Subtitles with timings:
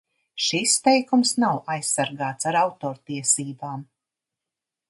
[0.45, 3.85] Šis teikums nav aizsargāts ar autortiesībām.